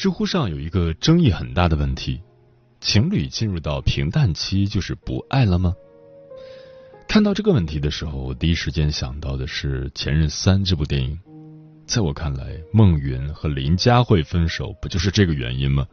[0.00, 2.22] 知乎上有一个争议很大的问题：
[2.80, 5.74] 情侣进入到平淡期就是不爱了吗？
[7.06, 11.20] 看到这个问题的时候，我第一时间想到的是《前任三》这部电影。
[11.86, 15.86] 在我看来，孟云和林佳慧分手不就是这个原因吗？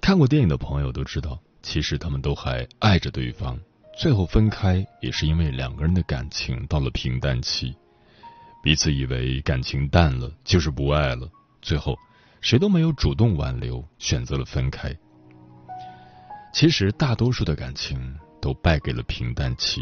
[0.00, 3.58] 看过电影的朋友都知道，其实他们都还爱着对方，
[3.98, 7.74] 最后分开也是因为两个人的感情到了平淡期，
[8.62, 11.28] 彼此以为感情淡了就是不爱了，
[11.60, 11.98] 最后。
[12.46, 14.96] 谁都没有主动挽留，选择了分开。
[16.52, 19.80] 其实，大多数的感情都败给了平淡期。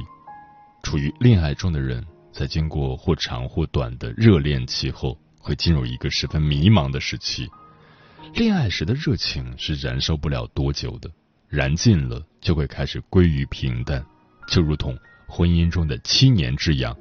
[0.83, 7.47] 处于恋爱中的人，在经过或长或短的热恋期后，会进入一个十分迷茫的时期。
[8.33, 11.11] 恋爱时的热情是燃烧不了多久的，
[11.51, 14.03] 燃尽了就会开始归于平淡，
[14.49, 14.99] 就如同
[15.29, 16.97] 婚姻中的七年之痒。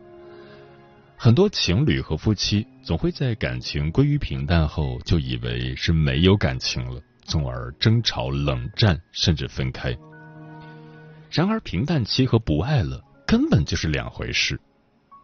[1.24, 9.98] 很多情侣和夫妻总会在感情归于平淡后，就以为是没有感情了，从而争吵、冷战，甚至分开。
[11.32, 14.60] 然而，平淡期和不爱了根本就是两回事。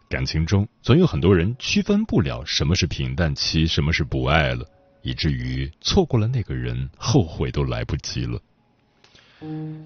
[0.08, 4.64] 感情中总有很多人区分不了什么是平淡期，什么是不爱了，
[5.02, 8.40] 以至于错过了那个人，后悔都来不及了。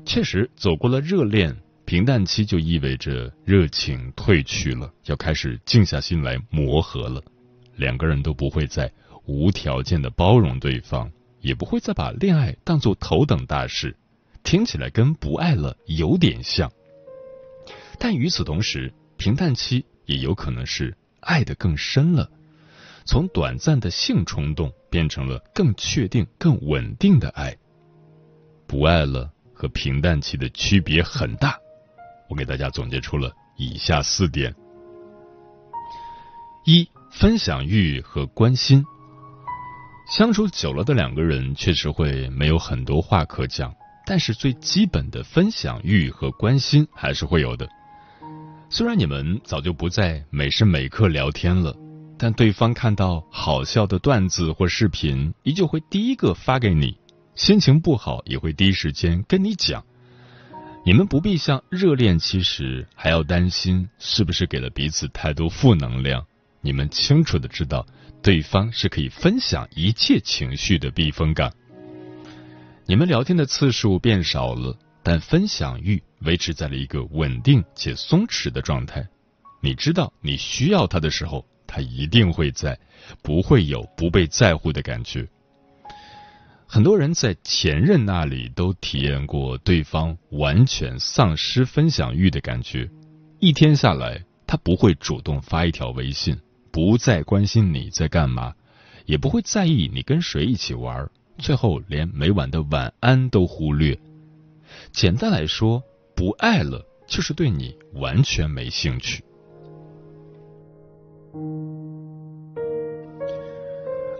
[0.06, 1.56] 确实，走过了热恋。
[1.94, 7.22] 平淡期就意味着热情褪去了，要开始静下心来磨合了。
[7.76, 8.92] 两个人都不会再
[9.26, 11.08] 无条件的包容对方，
[11.40, 13.96] 也不会再把恋爱当做头等大事。
[14.42, 16.68] 听起来跟不爱了有点像，
[18.00, 22.28] 但与此同时，平淡期也有可能是爱的更深了，
[23.04, 27.56] 从短暂的性冲动变成了更确定、更稳定的爱。
[28.66, 31.56] 不爱了和平淡期的区别很大。
[32.34, 34.52] 我给大家总结出了以下四点：
[36.64, 38.84] 一、分享欲和关心。
[40.10, 43.72] 相处久了的两个人确实会没有很多话可讲，
[44.04, 47.68] 但是最基本的分享欲和关心还是会有的。
[48.68, 51.72] 虽然你们早就不再每时每刻聊天了，
[52.18, 56.98] 但对方看到好笑的段子或视频，依旧会第一个发给你；
[57.36, 59.84] 心情不好也会第一时间跟你讲。
[60.86, 66.22] 你们不必像热恋期时还要担心是不是给了彼此太多负能量。
[66.60, 67.86] 你们清楚的知道，
[68.22, 71.50] 对方是可以分享一切情绪的避风港。
[72.84, 79.06] 你们聊天的次数变少了，但分享欲维持在了一个稳定且松弛的状态。
[79.62, 82.78] 你知道，你需要他的时候，他一定会在，
[83.22, 85.26] 不会有不被在乎的感觉。
[86.74, 92.90] 很多人在前任那里都体验过对方完全丧失分享欲的感觉，
[93.38, 96.36] 一天下来，他不会主动发一条微信，
[96.72, 98.52] 不再关心你在干嘛，
[99.06, 101.08] 也不会在意你跟谁一起玩，
[101.38, 103.96] 最后连每晚的晚安都忽略。
[104.90, 105.80] 简单来说，
[106.16, 109.22] 不爱了就是对你完全没兴趣。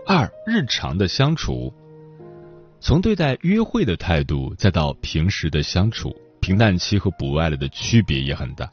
[0.07, 1.73] 二，日常的相处。
[2.85, 8.69] 从对待约会的态度，再到平时的相处，平淡期和不爱了的区别也很大。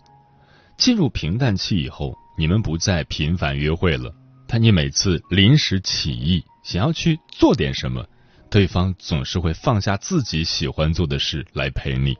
[0.76, 4.14] 进入平淡期以后，你们不再频繁约会了，
[4.46, 8.04] 但你每次临时起意想要去做点什么，
[8.50, 12.14] 对方总是会放下自己喜欢做的事来陪你。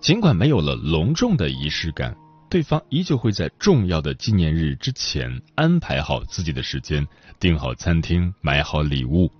[0.00, 2.16] 尽管没有了隆重的仪式感，
[2.48, 7.06] 对方依旧会在重要的纪念日之前安排好自己的时间，
[7.38, 9.30] 订好餐厅，买好礼物。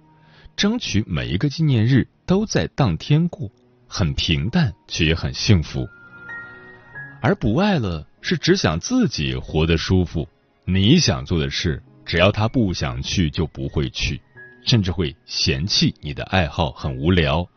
[0.57, 3.51] 争取每一个纪念日都在当天过，
[3.87, 5.87] 很平淡却也很幸福。
[7.21, 10.29] 而不爱了，是只想自己活得舒服，
[10.65, 14.21] 你想做的事只要他不想去就不会去，
[14.65, 17.49] 甚至会嫌弃你的爱好很无聊。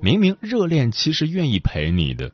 [0.00, 2.30] 明明热恋期是愿意陪你的，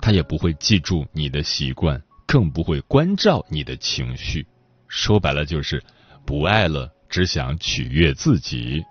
[0.00, 4.46] 他也不会记住你的习惯，更不会关照你的情绪。
[4.86, 5.82] 说白了就是
[6.24, 8.84] 不爱了，只想取悦自己。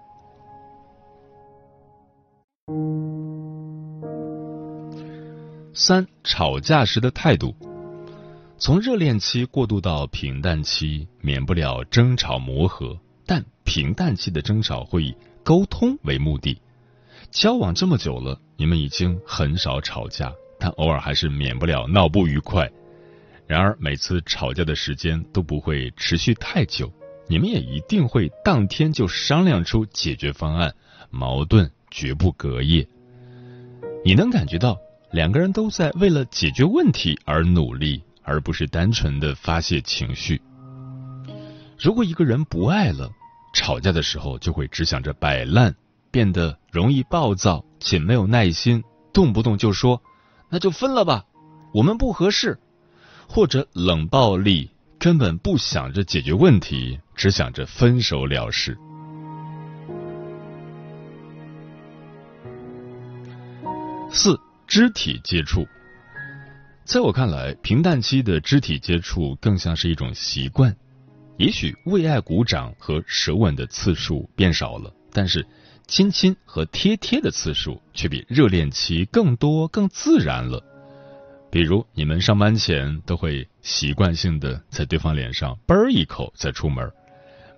[5.74, 7.56] 三、吵架时的态度。
[8.58, 16.60] 从热恋期过渡到平淡期，免不了争吵磨合，但平淡期的争吵会以沟通为目的。
[17.30, 22.68] 交往这么久了，你们已经很少吵架，但偶尔还是免不了闹不愉快。
[23.46, 26.92] 然而每次吵架的时间都不会持续太久，
[27.28, 30.74] 你们也一定会当天就商量出解决方案，
[31.12, 32.88] 矛盾绝不隔夜。
[34.06, 34.78] 你能感觉到
[35.12, 38.04] 两个人都在为了解决问题而努力。
[38.30, 40.42] 而不是单纯的发泄情绪。
[41.80, 43.10] 如果一个人不爱了，
[43.54, 45.74] 吵架的时候就会只想着摆烂，
[46.12, 48.84] 变得容易暴躁且没有耐心，
[49.14, 50.02] 动不动就说
[50.52, 51.24] “那就分了吧，
[51.74, 52.60] 我们不合适”，
[53.30, 58.78] 或者冷暴力，根本不想着解决问题，只想着分手了事。
[64.18, 64.36] 四、
[64.66, 65.68] 肢体接触。
[66.84, 70.76] 在我看来，平淡期的肢体接触更像是一种习惯。
[71.38, 75.46] 也许为爱鼓掌和舌吻的次数变少了，但是
[75.86, 80.64] 亲亲和贴贴的次数却比热恋期更多、更自然了。
[81.52, 86.92] 比如，你们上班前都会习惯性的在对方脸上啵一口再出门，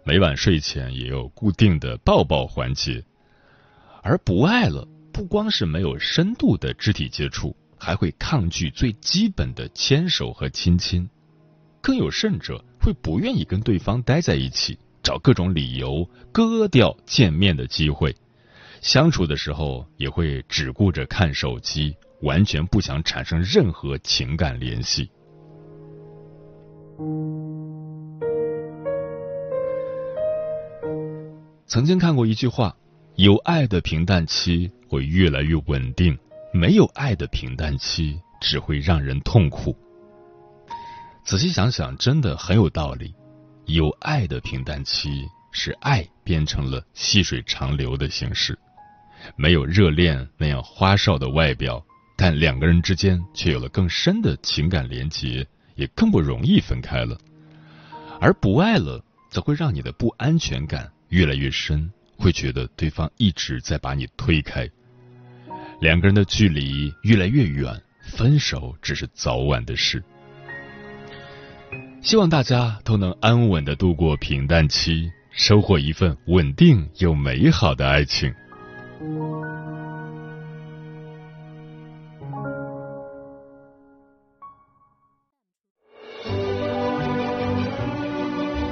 [0.04, 3.02] 每晚睡前也有固定的抱抱环节。
[4.02, 4.86] 而不爱了，
[5.20, 7.54] 不光是没有深度的肢体接触。
[7.78, 11.10] 还会抗拒最基本的牵手和亲亲，
[11.82, 18.16] 更有甚者会不愿意跟对方待在一起，找各种理由割掉见面的机会。
[18.82, 25.10] 相处的时候也会只顾着看手机，完全不想产生任何情感联系。
[31.66, 32.76] 曾经看过一句话：
[33.20, 36.18] 有爱的平淡期会越来越稳定。
[36.54, 39.76] 没有爱的平淡期只会让人痛苦。
[41.26, 43.14] 仔细想想，真的很有道理。
[43.66, 48.58] 有爱的平淡期是爱变成了细水长流的形式，
[49.36, 55.46] 没有热恋那样花哨的外表，但两个人之间却有了更深的情感连结，
[55.76, 57.18] 也更不容易分开了。
[58.22, 64.70] 而不爱了，则会让你的不安全感越来越深，会觉得对方一直在把你推开。
[65.80, 70.04] 两个人的距离越来越远，分手只是早晚的事。
[72.02, 78.34] 希望大家都能安稳的度过平淡期，收获一份稳定又美好的爱情。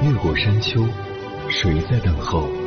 [0.04, 0.86] 越过山丘，
[1.50, 2.67] 谁在等候？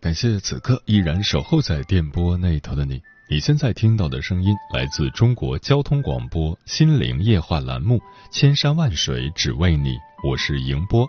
[0.00, 3.02] 感谢此刻依然守候在电波那头的你。
[3.28, 7.98] 你现在听到的声音来自中国交通广播心灵夜话栏目
[8.30, 9.90] 《千山万水只为你》，
[10.26, 11.06] 我是迎波。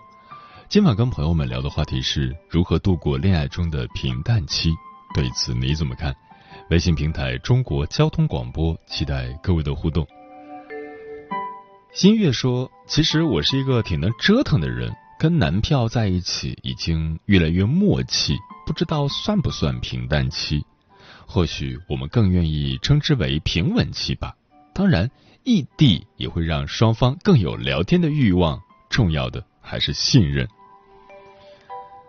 [0.68, 4.70] 今晚跟朋友们聊的话题是如何度过恋爱中的平淡期。
[5.14, 6.14] 对此你怎么看？
[6.68, 10.06] 微信平台中国交通广播，期待各位的互动。
[11.94, 18.36] 新月说：“其实我是一个挺能折腾的人，跟男票在一起已经越来越默契。”
[18.66, 20.64] 不知道算不算平淡期？
[21.26, 24.34] 或许我们更愿意称之为平稳期吧。
[24.74, 25.08] 当然，
[25.44, 28.60] 异地也会让双方更有聊天的欲望。
[28.90, 30.48] 重要的还是信任。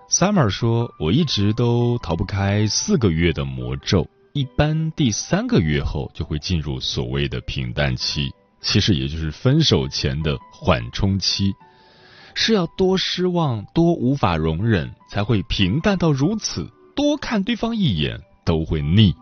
[0.10, 11.54] Summer 说：“我一直都逃不开四个月的魔咒，一般第三个月后就会进入所谓的平淡期，其实也就是分手前的缓冲期。”
[12.36, 16.70] 是要多失望、多无法容忍，才会平淡到如此？
[16.96, 19.16] 多看对方一眼都会腻。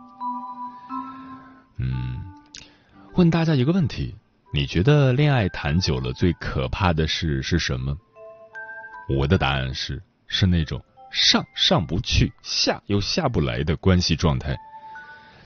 [1.78, 2.22] 嗯，
[3.16, 4.16] 问大家一个问题：
[4.54, 7.98] 你觉得恋爱谈久了最可怕的事是什么？
[9.10, 14.58] 我的答案是，是那种上上不去，下又下不来的关系状态。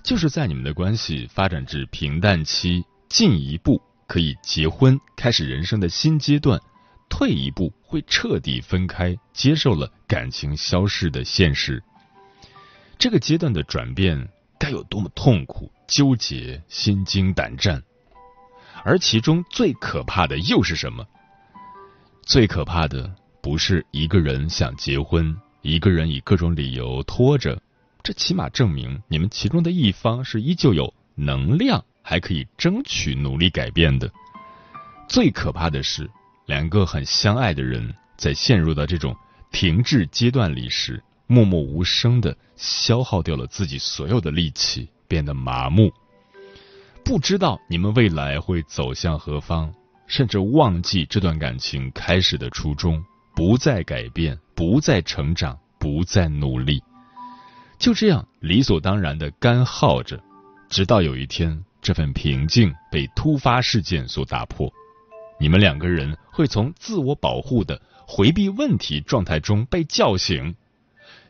[0.04, 6.60] 就是在你们的关系发展至平淡期，进一步可以结婚，开始人生的新阶段；
[7.10, 11.82] 退一步会彻底分开，接受了感情消逝的现实。
[12.98, 17.82] 这个阶段的转变该有多么痛苦、纠结、心惊胆战！
[18.84, 21.06] 而其中最可怕的又是什么？
[22.24, 27.62] 最可怕的不是一个人想结婚，一个人以各种理由拖着，
[28.04, 34.12] 这起码证明你们其中的一方是依旧有能量，还可以争取努力改变的。
[35.08, 36.10] 最可怕的是，
[36.46, 39.16] 两个很相爱的人在陷入到这种
[39.52, 41.04] 停滞阶段里时。
[41.28, 45.92] 默默无声的消耗掉了自己所有的力气，变得麻木，
[47.04, 49.74] 不知道你们未来会走向何方，
[50.06, 53.04] 甚至忘记这段感情开始的初衷，
[53.36, 56.80] 不再改变，不再成长，不再努力，
[57.80, 60.22] 就这样理所当然的干耗着，
[60.70, 64.72] 直到有一天，这份平静被突发事件所打破，
[65.38, 70.56] 你们两个人会从自我保护的回避问题状态中被叫醒。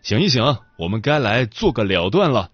[0.01, 2.51] 醒一醒，我们该来做个了断了。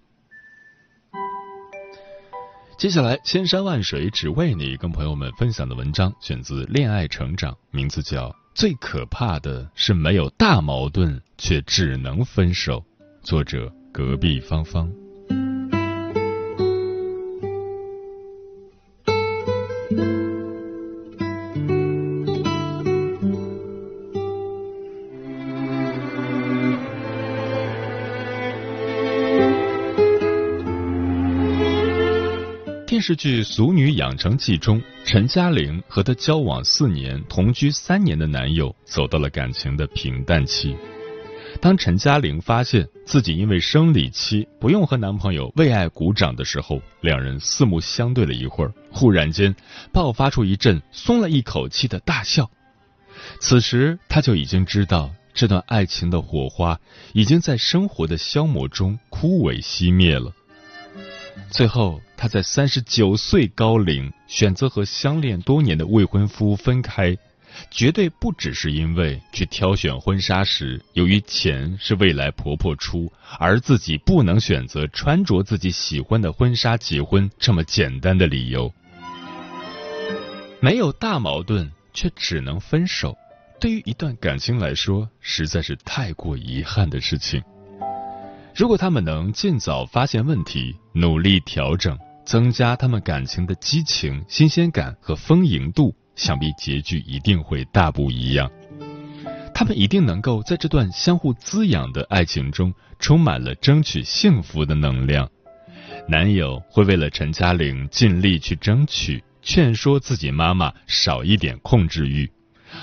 [2.78, 12.80] 接下来，千山万水只为你，跟朋友们分享的文章选自《恋爱成长》，名字叫《最可怕的是没有大矛盾却只能分手》，
[13.22, 15.01] 作者隔壁芳芳。
[33.02, 40.78] 电视剧《俗女养成记》中，陈嘉玲和她交往四年、同居三年的男友走到了感情的平淡期。
[41.60, 49.56] 当陈嘉玲发现自己因为生理期不用和男朋友为爱鼓掌的时候，两人四目相对了一会儿，忽然间
[49.92, 52.52] 爆发出一阵松了一口气的大笑。
[53.40, 56.80] 此时，她就已经知道这段爱情的火花
[57.14, 60.32] 已经在生活的消磨中枯萎熄灭了。
[61.50, 62.02] 最后。
[62.22, 67.18] 她在三十九岁高龄选择和相恋多年的未婚夫分开，
[67.72, 78.72] 绝对不只是因为去挑选婚纱时，由于钱是未来婆婆出，而自己不能选择穿着自己喜欢的婚纱结婚这么简单的理由。
[80.60, 83.18] 没有大矛盾，却只能分手，
[83.60, 87.42] 对于一段感情来说，实在是太过遗憾的事情。
[88.56, 91.98] 如果他们能尽早发现问题，努力调整。
[92.24, 98.50] 增加他们感情的激情、新鲜感和丰盈度，想必结局一定会大不一样。
[99.54, 105.28] 他们一定能够在这段相互滋养的爱情中，充满了争取幸福的能量。
[106.08, 112.32] 男友会为了陈嘉玲尽力去争取，劝说自己妈妈少一点控制欲，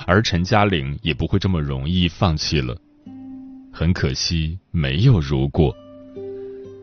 [0.05, 2.77] 而陈嘉玲也不会这么容易放弃了。
[3.79, 5.73] 很可惜，没有如果。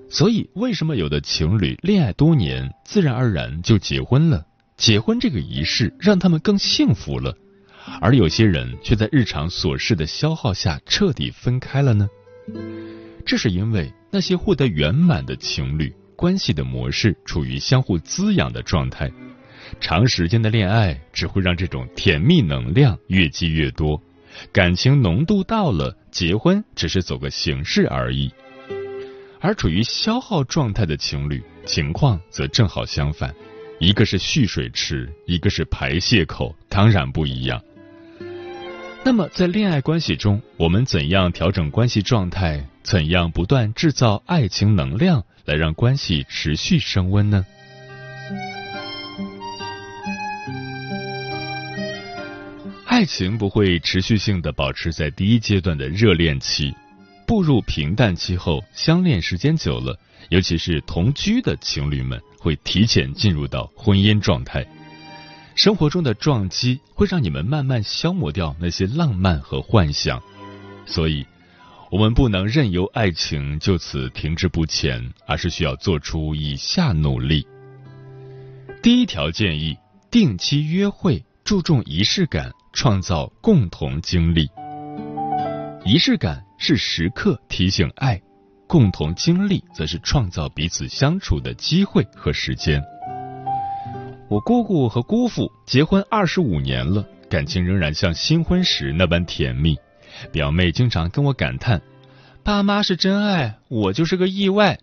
[0.10, 4.46] 所以，为什么有的情侣恋爱多年，自然而然就结婚了？
[4.78, 7.36] 结婚这个仪式让他们更幸福了，
[8.00, 12.08] 而有些人却在日常琐事的消耗下彻底分开了呢？
[13.26, 19.12] 这是因为那些获得圆满的情侣关系的模式处于相互滋养的状态，
[19.82, 24.02] 长时间的恋爱只会让这种甜蜜能量越积越多，
[24.52, 28.32] 感情浓度到了，结婚只是走个形式而已。
[29.40, 33.34] 而处于消耗状态的情侣情况则正好相反，
[33.80, 37.62] 一个是蓄水池，一个是排泄口，当然不一样。
[39.04, 42.68] 那么，在恋爱关系中，我们怎样调整关系状态？
[42.82, 47.46] 怎样不断制造爱情能量，来让关系持续升温呢？
[52.96, 56.74] 爱情不会持续性的保持在第一阶段的热恋期。
[57.28, 60.00] 步入平淡期后，相恋时间久了，
[60.30, 64.66] 尤其是同居的情侣们，会提前进入到婚姻状态。
[65.56, 70.24] 生活中的撞击会让你们慢慢消磨掉那些浪漫和幻想，
[70.86, 71.26] 所以，
[71.92, 77.46] 我们不能任由爱情就此停滞不前，而是需要做出以下努力。
[78.82, 79.76] 第一条建议：
[80.10, 84.48] 定期约会，注重仪式感，创造共同经历。
[85.86, 88.22] 仪式感是时刻提醒爱，
[88.68, 92.84] 共同经历则是创造彼此相处的机会和时间。
[94.28, 99.78] 我姑姑和姑父结婚二十五年了，感情仍然像新婚时那般甜蜜。
[100.32, 101.82] 表妹经常跟我感叹
[102.44, 104.78] ：“爸妈是真爱，我就是个意外。”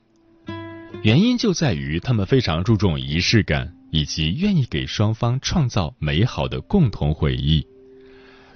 [1.02, 7.66] 原因就在于他们非常注重仪式感，以及愿意给双方创造美好的共同回忆。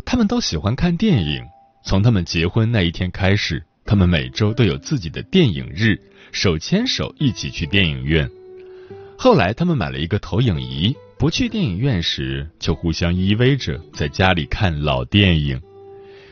[0.06, 1.44] 他们都喜欢看电影，
[1.84, 8.30] 从他们结婚那一天开始，他们每周都有自己的电影日，手牵手一起去电影院。
[9.18, 15.60] 后来，他们买了一个投影仪，不去电影院时就互相依偎着在家里看老电影。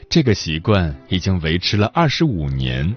[0.08, 2.94] 这个习惯已经维持了二十五年。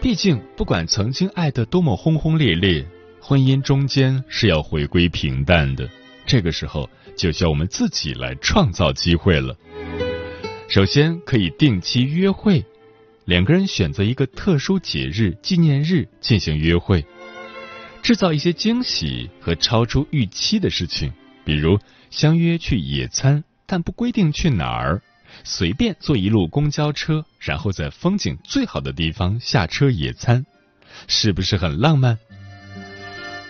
[0.00, 2.84] 毕竟，不管曾经爱得多么轰轰烈烈，
[3.20, 5.86] 婚姻中间是要回归平淡的。
[6.24, 9.56] 这个时候，就需要我们自己来创造机会了。
[10.68, 12.64] 首先，可以定期约会，
[13.24, 17.04] 两个人选择一个特殊节日、纪念日进行约会。
[18.02, 21.12] 制造一些惊喜和超出预期的事情，
[21.44, 21.78] 比如
[22.10, 25.00] 相约去野餐，但不规定去哪儿，
[25.44, 30.44] 随便坐一路公交车，然后在风景最好的地方下车野餐，
[31.06, 32.18] 是不是很浪漫？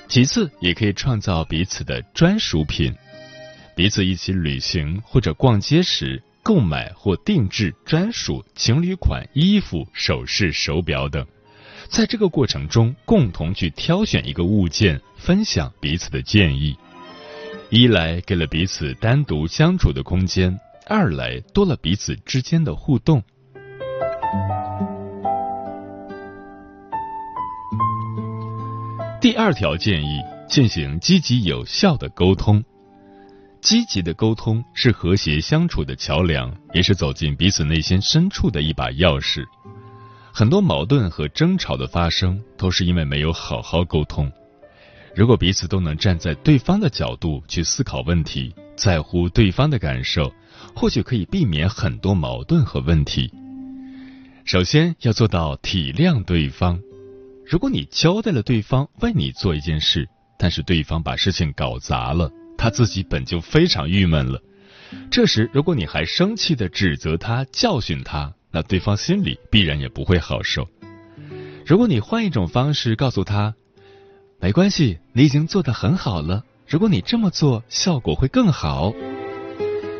[0.07, 2.95] 其次，也可以创造彼此的专属品，
[3.75, 11.27] 彼此一起旅行或者逛街时，购买或定制专属情侣款衣服、首饰、手表等。
[11.89, 16.77] 在这个过程中，共同去挑选一个物件，分享彼此的建议，
[17.71, 23.23] 一来给了彼此单独相处的空间，二来多了彼此之间的互动。
[29.21, 32.63] 第二条建议：进行积极有效的沟通。
[33.63, 39.45] 积极的沟通是和谐相处的桥梁，也是走进彼此内心深处的一把钥匙。
[40.33, 44.31] 很多矛盾和争吵的发生，都是因为没有好好沟通。
[45.15, 50.33] 如果彼此都能站在对方的角度去思考问题，在乎对方的感受，
[50.75, 53.33] 或许可以避免很多矛盾和问题。
[54.45, 56.81] 首先要做到体谅对方。
[57.47, 64.41] 如果你交代了对方为你做一件事，但是对方把事情搞砸了，他自己本就非常郁闷了。
[65.11, 70.69] 这时，如果你还生气的指责他、教训他，那对方心里必然也不会好受。
[71.65, 73.55] 如果你换一种方式告诉他，
[74.41, 76.45] 没关系，你已经做得很好了。
[76.67, 78.93] 如果你这么做，效果会更好。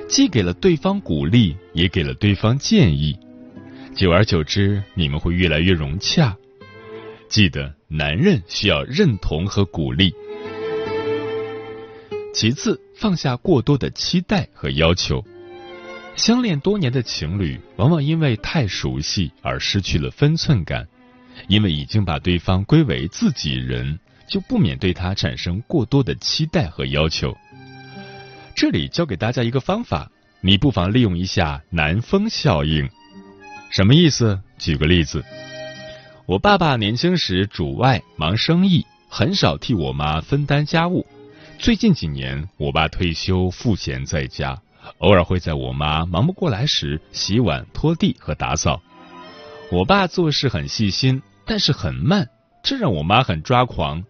[0.09, 3.19] 既给了对方鼓励，也给了对方建议，
[3.95, 6.37] 久而久之，你们会越来越融洽。
[7.29, 10.13] 记得，男人需要认同和鼓励。
[12.33, 15.23] 其次，放下过多的期待和要求。
[16.17, 20.87] 相恋多年的情侣，往往因为太熟悉而失去了分寸感，
[21.49, 27.37] 因为已经把对方归为自己人，就不免对他产生过多的期待和要求。
[28.55, 32.89] 这里教给大家一个方法，你不妨利用一下南风效应。
[33.71, 34.39] 什么意思？
[34.59, 35.25] 举个例子，
[36.27, 41.07] 我爸爸年轻时主外忙生意，很少替我妈分担家务。
[41.63, 44.61] 最近几年，我爸退休，赋闲在家。
[44.99, 48.83] 偶尔会在我妈忙不过来时洗碗、拖地和打扫。
[49.71, 52.29] 我爸做事很细心，但是很慢，
[52.65, 54.03] 这让我妈很抓狂。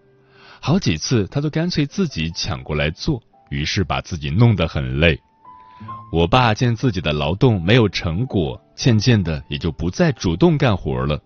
[0.60, 5.20] 好几次，他都干脆自己抢过来做，于是把自己弄得很累。
[6.10, 11.20] 我爸见自己的劳动没有成果，渐渐的也就不再主动干活了。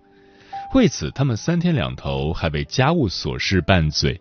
[0.75, 4.21] 为此，他们三天两头还为家务琐事拌嘴。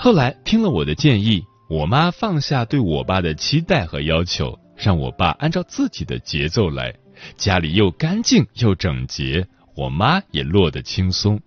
[0.00, 1.44] 后来听了我的建议。
[1.68, 6.94] 我妈放下对我爸的期待和要求，让我爸按照自己的节奏来，
[7.36, 11.38] 家里又干净又整洁，我妈也落得轻松。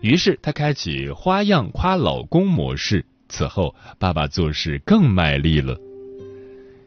[0.00, 5.76] 于是她开启花样夸老公模式，此后爸爸做事更卖力了。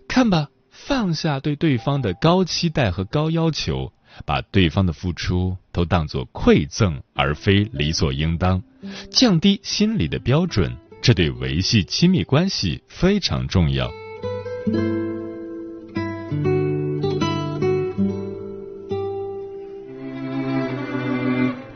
[0.07, 3.93] 看吧，放下对对方的高期待和高要求，
[4.25, 8.63] 把对方的付出都当作馈赠而非理所应当，
[9.11, 10.75] 降低心理的标准。
[11.05, 13.93] 这对维系亲密关系非常重要。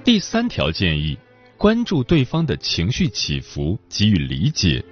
[0.04, 1.16] 第三条建议：
[1.58, 4.84] 关注对方的情绪起伏，给予理解。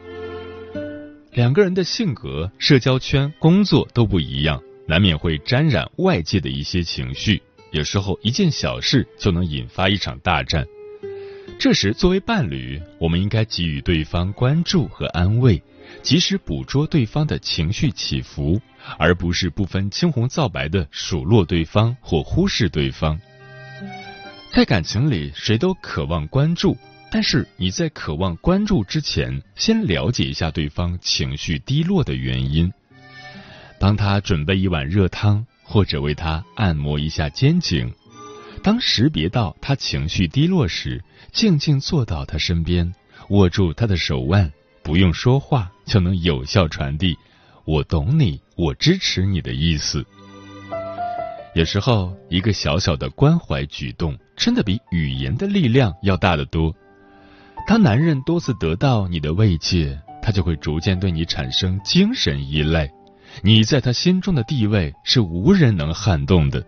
[1.32, 10.64] 两个人的性格、社交圈、工作都不一样，难免会沾染外界的一些情绪，有时候一件小事就能引发一场大战。
[11.60, 15.62] 这时，作为伴侣，我们应该给予对方关注和安慰，
[16.04, 18.62] 及时捕捉对方的情绪起伏，
[19.00, 23.20] 而不是不分青红皂白的数落对方或忽视对方。
[24.54, 26.78] 在感情里，谁都渴望关注，
[27.12, 32.72] 但是你在渴望关注之前，先了解一下对方情绪低落的原因，
[33.80, 37.92] 帮他准备一碗热汤，或者为他按摩一下肩颈。
[38.68, 41.02] 当识别到他情绪低落时，
[41.32, 42.94] 静静坐到他身边，
[43.30, 44.52] 握住他的手腕，
[44.84, 47.18] 不用说话就能有效传递
[47.64, 50.06] “我懂你，我支持你”的意思。
[51.56, 56.76] 有时候，一个小小的关怀举动，真的比语言的力量要大得多。
[57.66, 62.92] 当男人多次得到你的慰藉，他就会逐渐对你产生精神依赖，
[63.42, 66.62] 你在他心中的地位是无人能撼动的。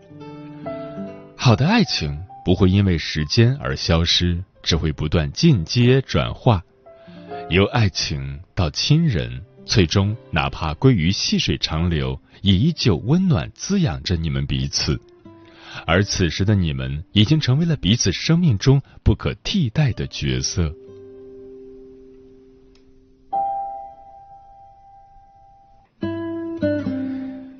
[1.41, 6.61] 好的爱情不会因为时间而消失，只会不断进阶转化，
[7.49, 14.99] 由爱情到亲人，最终哪怕归于细水长流，也依旧温暖滋养着你们彼此。
[15.87, 20.75] 而此时的你们已经成为了彼此生命中不可替代的角色。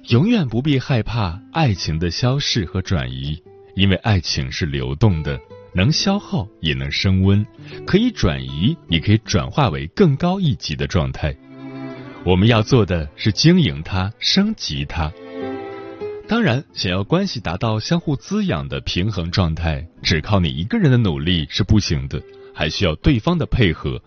[0.10, 3.42] 永远不必害怕爱情的消逝和转移，
[3.80, 5.40] 因为爱情是流动的，
[5.74, 7.48] 能消耗也能升温，
[7.88, 11.34] 可以转移，也可以转化为更高一级的状态。
[12.26, 15.10] 我们要做的是经营它，升级它。
[16.28, 22.22] 当然，想要关系达到相互滋养的平衡状态，只靠你一个人的努力是不行的，
[22.54, 24.04] 还需要对方的配合。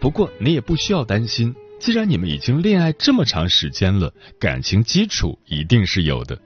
[0.00, 1.54] 不过，你也不需要担心。
[1.78, 6.40] 既然你们已经恋爱这么长时间了，感情基础一定是有的。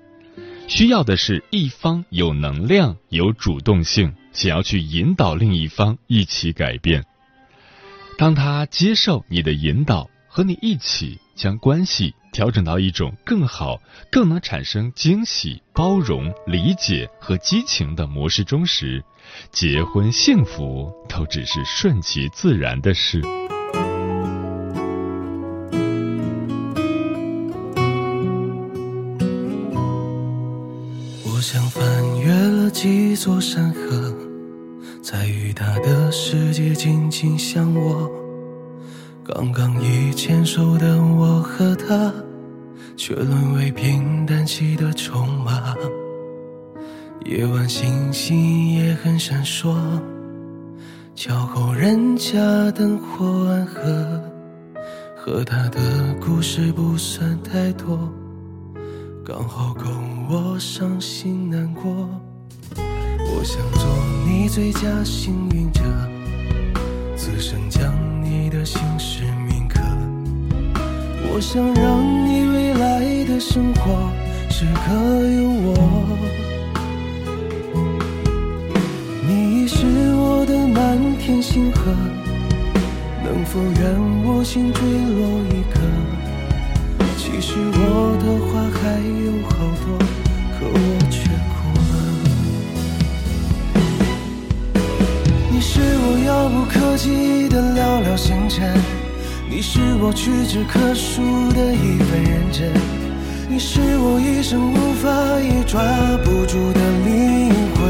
[0.70, 7.04] 需要的是一方有能量、有主动性，想要去引导另一方一起改变。
[8.16, 19.02] 当他接受你的引导，和你一起将关系调整到一种更好、更能产生惊喜、包容、理解和激情的模式中时，
[19.50, 23.20] 结婚幸福都只是顺其自然的事。
[32.82, 34.10] 几座山河，
[35.02, 38.10] 在与他的世界紧紧相握。
[39.22, 42.10] 刚刚已牵手的我和他，
[42.96, 45.74] 却沦为平淡期的筹码。
[47.26, 49.76] 夜晚星星也很闪烁，
[51.14, 52.38] 桥后人家
[52.70, 54.22] 灯火暗合。
[55.14, 58.10] 和他的故事不算太多，
[59.22, 59.82] 刚好够
[60.30, 62.08] 我伤心难过。
[63.32, 63.88] 我想做
[64.26, 65.80] 你最佳幸运者，
[67.16, 69.80] 此生将你的心事铭刻。
[71.32, 74.10] 我想让你未来的生活
[74.50, 75.74] 时刻有我。
[79.26, 81.94] 你已是我的满天星河，
[83.24, 83.80] 能否愿
[84.24, 85.80] 我心坠落一颗？
[87.16, 89.54] 其实我的话还有好
[89.86, 89.86] 多，
[90.58, 90.76] 可我
[95.80, 96.10] 是我。
[96.26, 98.72] 遥不可及的寥寥星辰，
[99.48, 102.70] 你是我屈指可数的一份认真，
[103.48, 105.82] 你是我一生无法也抓
[106.22, 107.80] 不住的灵魂。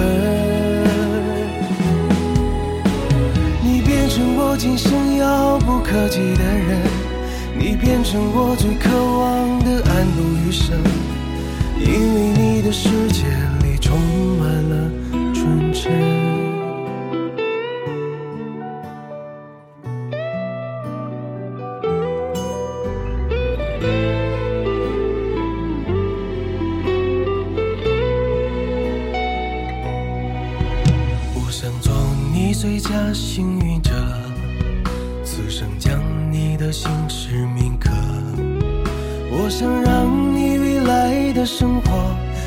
[3.63, 6.81] 你变成我今生遥不可及的人，
[7.59, 10.79] 你变成我最渴望的安度余生，
[11.79, 13.25] 因为你的世界
[13.65, 13.99] 里充
[14.39, 14.91] 满了
[15.35, 16.30] 纯真。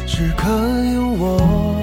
[0.05, 0.47] 时刻
[0.93, 1.75] 有我，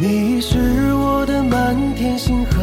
[0.00, 0.58] 你是
[0.94, 2.62] 我的满天星河。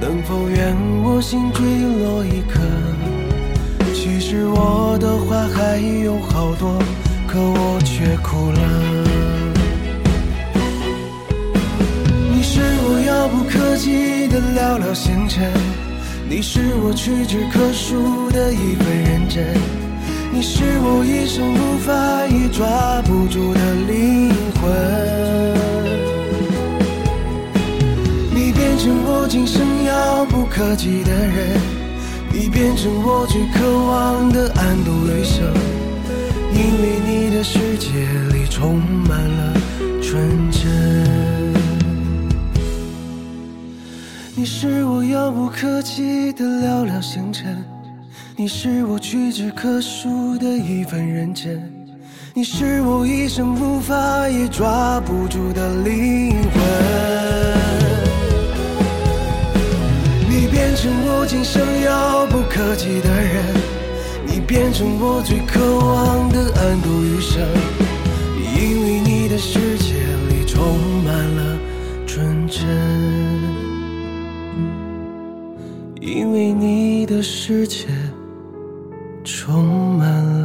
[0.00, 2.60] 能否愿我心坠落一颗？
[3.94, 6.78] 其实我的话还有好多，
[7.28, 8.60] 可我却哭了。
[12.32, 15.52] 你是我遥不可及的寥寥星辰，
[16.28, 19.79] 你是我屈指可数的一份认真。
[20.32, 24.70] 你是我一生无法也抓不住的灵魂。
[28.32, 31.60] 你变成我今生遥不可及的人，
[32.32, 35.52] 你变成我最渴望的安度余生，
[36.54, 37.88] 因为你的世界
[38.32, 39.54] 里充满了
[40.00, 41.52] 纯真。
[44.36, 47.62] 你是我遥不可及的寥寥星辰，
[48.40, 51.62] 你是我屈指可数的一份认真，
[52.32, 56.62] 你是我一生无法也抓不住的灵魂。
[60.26, 63.44] 你变成我今生遥不可及的人，
[64.26, 67.46] 你变成我最渴望的安度余生，
[68.56, 69.92] 因为你的世界
[70.30, 71.58] 里充满了
[72.06, 72.64] 纯真。
[76.00, 77.86] 因为你的世界
[79.50, 80.39] 充满了。